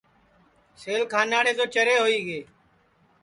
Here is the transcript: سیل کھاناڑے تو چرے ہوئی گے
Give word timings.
سیل 0.81 1.03
کھاناڑے 1.11 1.51
تو 1.59 1.65
چرے 1.73 1.95
ہوئی 2.01 2.19
گے 2.27 2.39